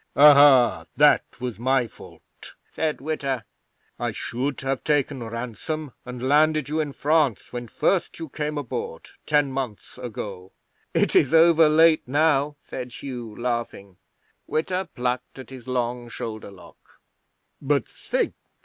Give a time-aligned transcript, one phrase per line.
[0.15, 0.83] '"Ahai!
[0.97, 3.45] That was my fault," said Witta.
[3.99, 9.09] "I should have taken ransom and landed you in France when first you came aboard,
[9.27, 10.53] ten months ago."
[10.95, 13.97] '"It is over late now," said Hugh, laughing.
[14.47, 16.79] 'Witta plucked at his long shoulder lock.
[17.61, 18.33] "But think!"